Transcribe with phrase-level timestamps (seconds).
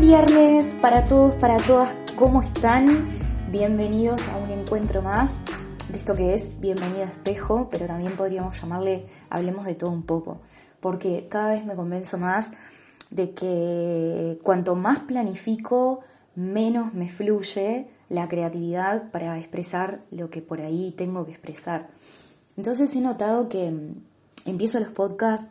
[0.00, 2.86] Viernes para todos, para todas, ¿cómo están?
[3.52, 5.40] Bienvenidos a un encuentro más
[5.90, 10.04] de esto que es Bienvenido a Espejo, pero también podríamos llamarle Hablemos de todo un
[10.04, 10.40] poco,
[10.80, 12.52] porque cada vez me convenzo más
[13.10, 16.00] de que cuanto más planifico,
[16.34, 21.88] menos me fluye la creatividad para expresar lo que por ahí tengo que expresar.
[22.56, 23.92] Entonces he notado que mm,
[24.46, 25.50] empiezo los podcasts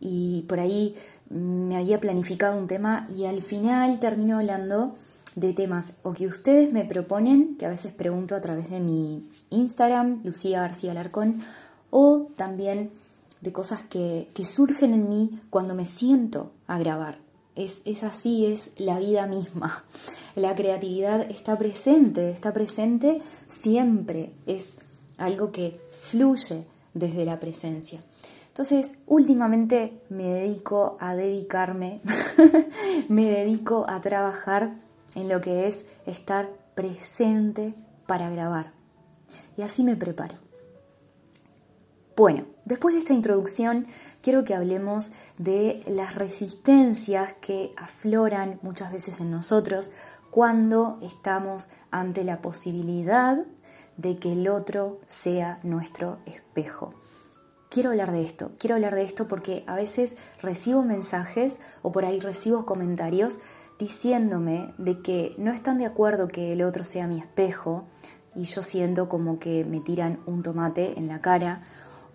[0.00, 0.94] y por ahí
[1.30, 4.94] me había planificado un tema y al final termino hablando
[5.34, 9.28] de temas o que ustedes me proponen, que a veces pregunto a través de mi
[9.50, 11.42] Instagram, Lucía García Alarcón,
[11.90, 12.90] o también
[13.40, 17.18] de cosas que, surgen en mí cuando me siento a grabar.
[17.54, 19.84] Es, es así, es la vida misma.
[20.36, 24.76] La creatividad está presente, está presente siempre, es
[25.16, 28.00] algo que fluye desde la presencia.
[28.56, 32.00] Entonces, últimamente me dedico a dedicarme,
[33.10, 34.72] me dedico a trabajar
[35.14, 37.74] en lo que es estar presente
[38.06, 38.72] para grabar.
[39.58, 40.36] Y así me preparo.
[42.16, 43.88] Bueno, después de esta introducción,
[44.22, 49.92] quiero que hablemos de las resistencias que afloran muchas veces en nosotros
[50.30, 53.36] cuando estamos ante la posibilidad
[53.98, 56.94] de que el otro sea nuestro espejo
[57.76, 62.06] quiero hablar de esto, quiero hablar de esto porque a veces recibo mensajes o por
[62.06, 63.40] ahí recibo comentarios
[63.78, 67.84] diciéndome de que no están de acuerdo que el otro sea mi espejo
[68.34, 71.64] y yo siento como que me tiran un tomate en la cara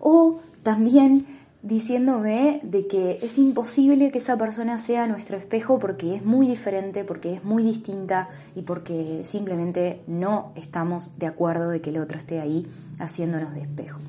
[0.00, 1.28] o también
[1.62, 7.04] diciéndome de que es imposible que esa persona sea nuestro espejo porque es muy diferente,
[7.04, 12.18] porque es muy distinta y porque simplemente no estamos de acuerdo de que el otro
[12.18, 12.66] esté ahí
[12.98, 14.00] haciéndonos de espejo.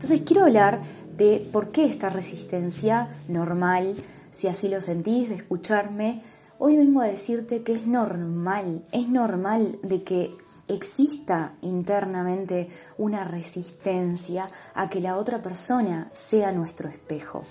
[0.00, 0.80] Entonces quiero hablar
[1.18, 3.94] de por qué esta resistencia normal,
[4.30, 6.22] si así lo sentís, de escucharme.
[6.58, 10.34] Hoy vengo a decirte que es normal, es normal de que
[10.68, 17.44] exista internamente una resistencia a que la otra persona sea nuestro espejo.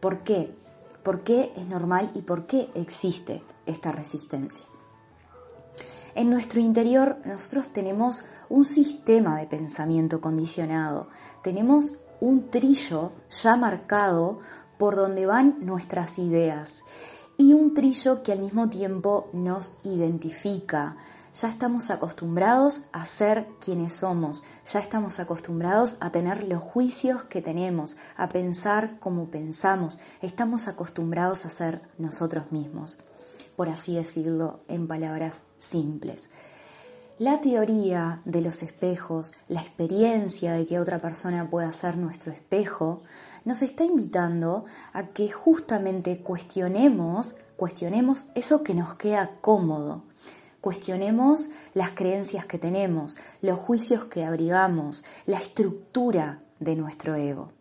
[0.00, 0.52] ¿Por qué?
[1.04, 4.66] ¿Por qué es normal y por qué existe esta resistencia?
[6.16, 11.08] En nuestro interior nosotros tenemos un sistema de pensamiento condicionado,
[11.42, 14.40] tenemos un trillo ya marcado
[14.78, 16.84] por donde van nuestras ideas
[17.36, 20.96] y un trillo que al mismo tiempo nos identifica.
[21.34, 27.42] Ya estamos acostumbrados a ser quienes somos, ya estamos acostumbrados a tener los juicios que
[27.42, 33.00] tenemos, a pensar como pensamos, estamos acostumbrados a ser nosotros mismos,
[33.56, 36.30] por así decirlo en palabras simples.
[37.18, 43.02] La teoría de los espejos, la experiencia de que otra persona pueda ser nuestro espejo,
[43.44, 50.02] nos está invitando a que justamente cuestionemos, cuestionemos eso que nos queda cómodo,
[50.60, 57.52] cuestionemos las creencias que tenemos, los juicios que abrigamos, la estructura de nuestro ego.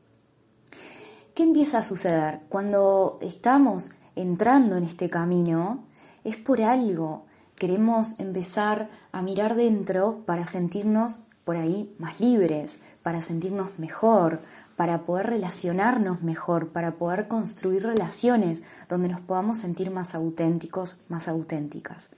[1.35, 2.39] ¿Qué empieza a suceder?
[2.49, 5.83] Cuando estamos entrando en este camino,
[6.23, 7.25] es por algo,
[7.55, 14.41] queremos empezar a mirar dentro para sentirnos por ahí más libres, para sentirnos mejor,
[14.75, 21.27] para poder relacionarnos mejor, para poder construir relaciones donde nos podamos sentir más auténticos, más
[21.27, 22.15] auténticas.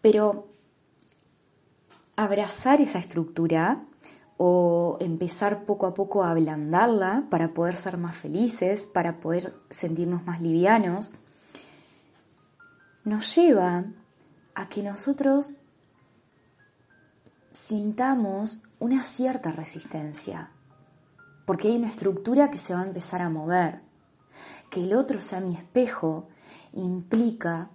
[0.00, 0.48] Pero
[2.16, 3.82] abrazar esa estructura
[4.36, 10.24] o empezar poco a poco a ablandarla para poder ser más felices, para poder sentirnos
[10.24, 11.14] más livianos,
[13.04, 13.84] nos lleva
[14.60, 15.56] a que nosotros
[17.50, 20.50] sintamos una cierta resistencia,
[21.46, 23.80] porque hay una estructura que se va a empezar a mover.
[24.70, 26.28] Que el otro sea mi espejo
[26.74, 27.70] implica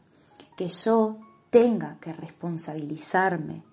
[0.56, 1.18] que yo
[1.50, 3.64] tenga que responsabilizarme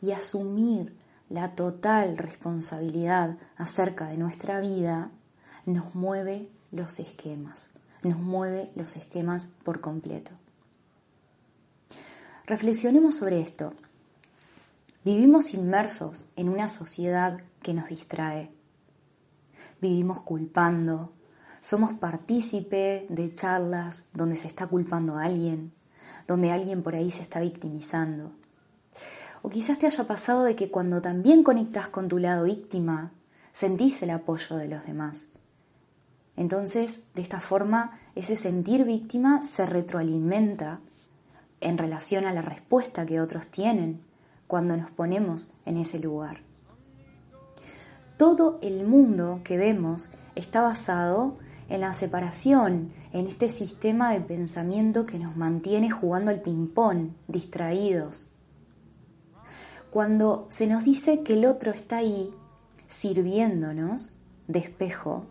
[0.00, 0.96] y asumir
[1.28, 5.10] la total responsabilidad acerca de nuestra vida
[5.66, 7.70] nos mueve los esquemas,
[8.04, 10.30] nos mueve los esquemas por completo.
[12.46, 13.72] Reflexionemos sobre esto.
[15.02, 18.50] Vivimos inmersos en una sociedad que nos distrae.
[19.80, 21.12] Vivimos culpando.
[21.62, 25.72] Somos partícipe de charlas donde se está culpando a alguien,
[26.28, 28.32] donde alguien por ahí se está victimizando.
[29.40, 33.12] O quizás te haya pasado de que cuando también conectas con tu lado víctima,
[33.52, 35.28] sentís el apoyo de los demás.
[36.36, 40.80] Entonces, de esta forma, ese sentir víctima se retroalimenta
[41.64, 44.00] en relación a la respuesta que otros tienen
[44.46, 46.40] cuando nos ponemos en ese lugar.
[48.16, 51.36] Todo el mundo que vemos está basado
[51.68, 58.32] en la separación, en este sistema de pensamiento que nos mantiene jugando al ping-pong, distraídos.
[59.90, 62.32] Cuando se nos dice que el otro está ahí
[62.86, 65.24] sirviéndonos de espejo,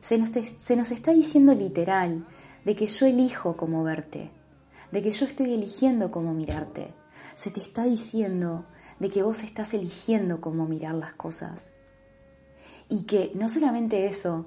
[0.00, 2.24] se nos, se nos está diciendo literal
[2.64, 4.30] de que yo elijo cómo verte,
[4.90, 6.94] de que yo estoy eligiendo cómo mirarte.
[7.34, 8.64] Se te está diciendo
[8.98, 11.70] de que vos estás eligiendo cómo mirar las cosas.
[12.88, 14.46] Y que no solamente eso,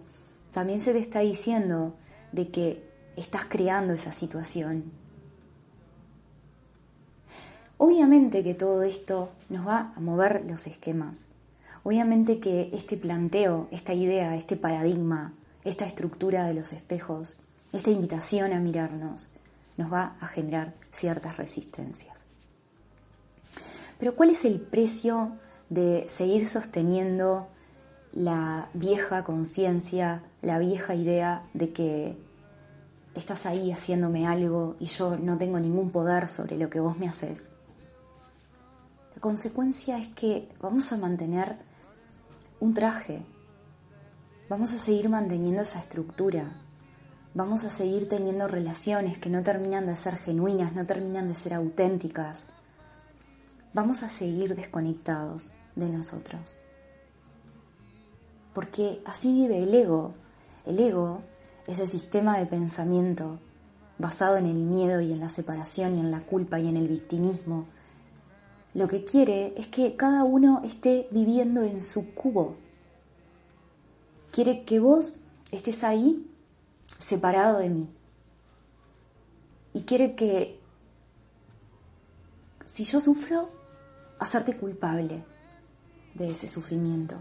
[0.51, 1.93] también se te está diciendo
[2.31, 2.83] de que
[3.15, 4.91] estás creando esa situación.
[7.77, 11.25] Obviamente que todo esto nos va a mover los esquemas.
[11.83, 15.33] Obviamente que este planteo, esta idea, este paradigma,
[15.63, 17.39] esta estructura de los espejos,
[17.73, 19.33] esta invitación a mirarnos,
[19.77, 22.25] nos va a generar ciertas resistencias.
[23.99, 25.33] Pero ¿cuál es el precio
[25.69, 27.47] de seguir sosteniendo
[28.13, 32.17] la vieja conciencia, la vieja idea de que
[33.15, 37.07] estás ahí haciéndome algo y yo no tengo ningún poder sobre lo que vos me
[37.07, 37.49] haces.
[39.15, 41.57] La consecuencia es que vamos a mantener
[42.59, 43.21] un traje,
[44.49, 46.51] vamos a seguir manteniendo esa estructura,
[47.33, 51.53] vamos a seguir teniendo relaciones que no terminan de ser genuinas, no terminan de ser
[51.53, 52.47] auténticas,
[53.73, 56.55] vamos a seguir desconectados de nosotros
[58.53, 60.13] porque así vive el ego.
[60.65, 61.21] El ego
[61.67, 63.39] es el sistema de pensamiento
[63.97, 66.87] basado en el miedo y en la separación y en la culpa y en el
[66.87, 67.65] victimismo.
[68.73, 72.55] Lo que quiere es que cada uno esté viviendo en su cubo.
[74.31, 75.17] Quiere que vos
[75.51, 76.25] estés ahí
[77.01, 77.89] separado de mí.
[79.73, 80.59] Y quiere que
[82.65, 83.49] si yo sufro,
[84.19, 85.23] hacerte culpable
[86.13, 87.17] de ese sufrimiento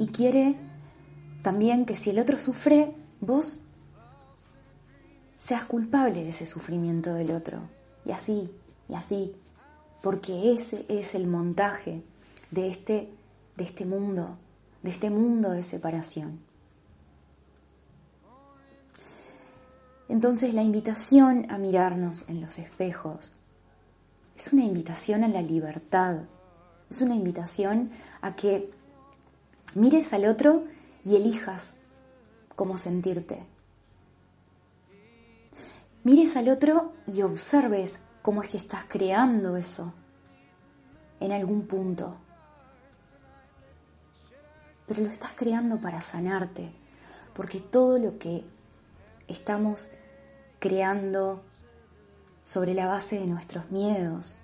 [0.00, 0.56] y quiere
[1.42, 3.60] también que si el otro sufre, vos
[5.36, 7.60] seas culpable de ese sufrimiento del otro.
[8.06, 8.50] Y así,
[8.88, 9.34] y así,
[10.02, 12.02] porque ese es el montaje
[12.50, 13.10] de este,
[13.58, 14.38] de este mundo,
[14.82, 16.40] de este mundo de separación.
[20.10, 23.36] Entonces la invitación a mirarnos en los espejos
[24.36, 26.22] es una invitación a la libertad,
[26.90, 28.72] es una invitación a que
[29.76, 30.64] mires al otro
[31.04, 31.76] y elijas
[32.56, 33.44] cómo sentirte.
[36.02, 39.94] Mires al otro y observes cómo es que estás creando eso
[41.20, 42.16] en algún punto.
[44.88, 46.72] Pero lo estás creando para sanarte,
[47.32, 48.42] porque todo lo que
[49.28, 49.92] estamos
[50.60, 51.42] creando
[52.44, 54.36] sobre la base de nuestros miedos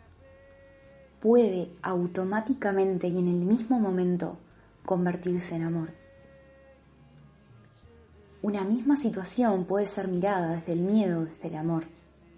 [1.20, 4.36] puede automáticamente y en el mismo momento
[4.84, 5.90] convertirse en amor.
[8.42, 11.84] Una misma situación puede ser mirada desde el miedo, desde el amor,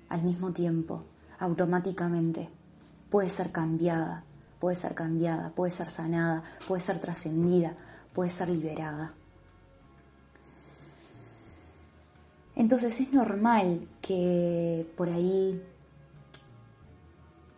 [0.09, 1.03] al mismo tiempo,
[1.39, 2.49] automáticamente.
[3.11, 4.25] Puede ser cambiada,
[4.59, 7.75] puede ser cambiada, puede ser sanada, puede ser trascendida,
[8.15, 9.13] puede ser liberada.
[12.59, 15.62] Entonces es normal que por ahí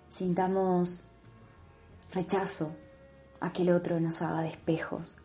[0.08, 1.08] sintamos
[2.12, 2.76] rechazo
[3.40, 5.16] a que el otro nos haga despejos.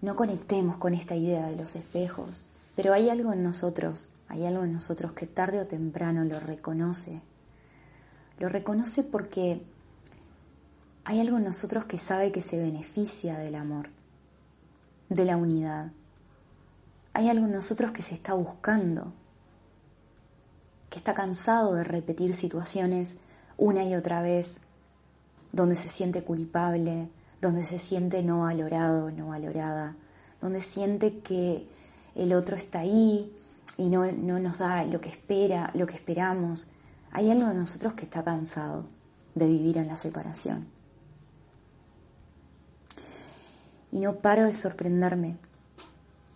[0.00, 4.64] No conectemos con esta idea de los espejos, pero hay algo en nosotros, hay algo
[4.64, 7.20] en nosotros que tarde o temprano lo reconoce.
[8.40, 9.62] Lo reconoce porque
[11.04, 13.90] hay algo en nosotros que sabe que se beneficia del amor,
[15.08, 15.92] de la unidad.
[17.14, 19.12] Hay algo en nosotros que se está buscando,
[20.88, 23.18] que está cansado de repetir situaciones
[23.58, 24.60] una y otra vez
[25.52, 27.08] donde se siente culpable,
[27.40, 29.94] donde se siente no valorado, no valorada,
[30.40, 31.66] donde siente que
[32.14, 33.36] el otro está ahí
[33.76, 36.70] y no, no nos da lo que espera, lo que esperamos.
[37.10, 38.86] Hay algo en nosotros que está cansado
[39.34, 40.66] de vivir en la separación.
[43.90, 45.36] Y no paro de sorprenderme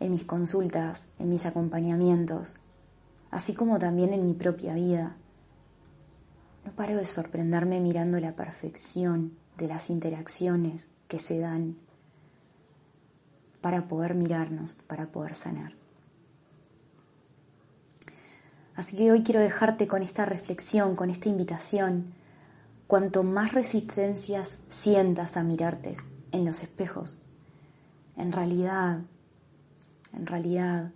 [0.00, 2.54] en mis consultas, en mis acompañamientos,
[3.30, 5.16] así como también en mi propia vida,
[6.64, 11.76] no paro de sorprenderme mirando la perfección de las interacciones que se dan
[13.60, 15.72] para poder mirarnos, para poder sanar.
[18.74, 22.12] Así que hoy quiero dejarte con esta reflexión, con esta invitación.
[22.86, 25.96] Cuanto más resistencias sientas a mirarte
[26.30, 27.22] en los espejos,
[28.16, 29.00] en realidad,
[30.16, 30.92] en realidad,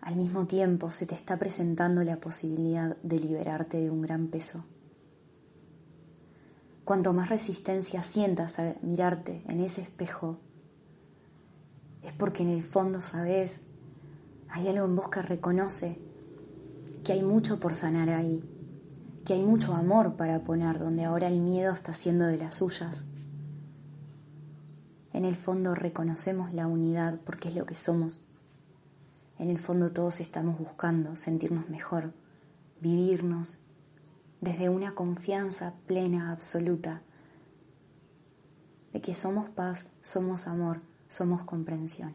[0.00, 4.64] al mismo tiempo se te está presentando la posibilidad de liberarte de un gran peso.
[6.84, 10.38] Cuanto más resistencia sientas a mirarte en ese espejo,
[12.02, 13.60] es porque en el fondo sabes,
[14.48, 15.98] hay algo en vos que reconoce
[17.04, 18.42] que hay mucho por sanar ahí,
[19.24, 23.04] que hay mucho amor para poner donde ahora el miedo está haciendo de las suyas.
[25.12, 28.24] En el fondo reconocemos la unidad porque es lo que somos.
[29.38, 32.12] En el fondo todos estamos buscando sentirnos mejor,
[32.80, 33.58] vivirnos
[34.40, 37.02] desde una confianza plena, absoluta,
[38.92, 42.14] de que somos paz, somos amor, somos comprensión.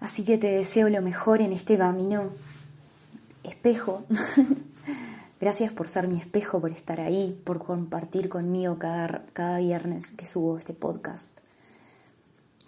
[0.00, 2.30] Así que te deseo lo mejor en este camino.
[3.44, 4.04] Espejo.
[5.40, 10.26] Gracias por ser mi espejo, por estar ahí, por compartir conmigo cada, cada viernes que
[10.26, 11.30] subo este podcast.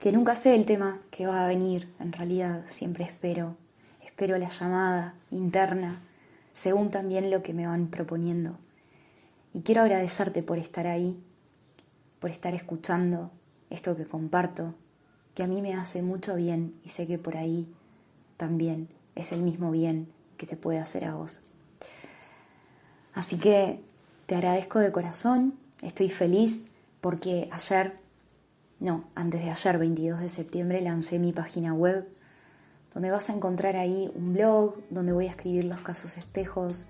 [0.00, 3.56] Que nunca sé el tema que va a venir, en realidad siempre espero.
[4.02, 6.00] Espero la llamada interna,
[6.54, 8.56] según también lo que me van proponiendo.
[9.52, 11.22] Y quiero agradecerte por estar ahí,
[12.20, 13.30] por estar escuchando
[13.68, 14.72] esto que comparto,
[15.34, 17.70] que a mí me hace mucho bien y sé que por ahí
[18.38, 21.51] también es el mismo bien que te puede hacer a vos.
[23.14, 23.80] Así que
[24.26, 26.66] te agradezco de corazón, estoy feliz
[27.00, 27.96] porque ayer,
[28.80, 32.08] no, antes de ayer, 22 de septiembre, lancé mi página web
[32.94, 36.88] donde vas a encontrar ahí un blog donde voy a escribir los casos espejos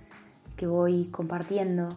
[0.57, 1.89] que voy compartiendo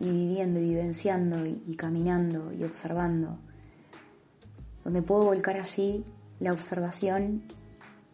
[0.00, 3.38] y viviendo y vivenciando y, caminando y observando,
[4.84, 6.04] donde puedo volcar allí
[6.40, 7.42] la observación